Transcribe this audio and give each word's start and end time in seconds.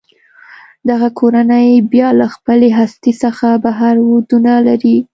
دغه 0.89 1.09
کورنۍ 1.19 1.69
بیا 1.91 2.09
له 2.19 2.27
خپلې 2.35 2.69
هستې 2.79 3.11
څخه 3.23 3.47
بهر 3.63 3.95
ودونه 4.09 4.53
لري. 4.67 4.97